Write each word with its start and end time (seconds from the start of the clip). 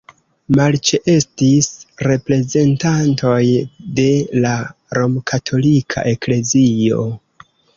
Malĉeestis 0.59 1.67
reprezentantoj 2.07 3.43
de 4.01 4.09
la 4.47 4.55
romkatolika 5.01 6.09
eklezio. 6.17 7.07